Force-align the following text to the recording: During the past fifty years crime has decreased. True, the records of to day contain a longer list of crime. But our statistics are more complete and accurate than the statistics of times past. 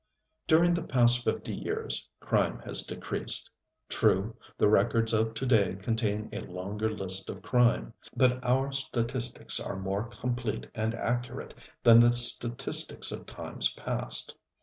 During 0.47 0.73
the 0.73 0.81
past 0.81 1.23
fifty 1.23 1.53
years 1.53 2.09
crime 2.19 2.57
has 2.61 2.81
decreased. 2.81 3.51
True, 3.87 4.35
the 4.57 4.67
records 4.67 5.13
of 5.13 5.35
to 5.35 5.45
day 5.45 5.75
contain 5.75 6.27
a 6.33 6.39
longer 6.39 6.89
list 6.89 7.29
of 7.29 7.43
crime. 7.43 7.93
But 8.17 8.43
our 8.43 8.71
statistics 8.71 9.59
are 9.59 9.77
more 9.77 10.05
complete 10.05 10.65
and 10.73 10.95
accurate 10.95 11.53
than 11.83 11.99
the 11.99 12.13
statistics 12.13 13.11
of 13.11 13.27
times 13.27 13.73
past. 13.73 14.35